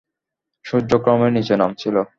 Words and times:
সূর্য 0.65 0.91
ক্রমে 0.97 1.29
নিচে 1.31 1.55
নামছিল। 1.57 1.95